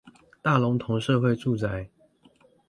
[0.41, 1.87] 大龍峒社會住宅